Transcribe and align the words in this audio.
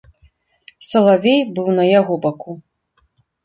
Салавей 0.89 1.41
быў 1.59 1.67
на 1.77 1.87
яго 1.99 2.13
баку. 2.27 2.59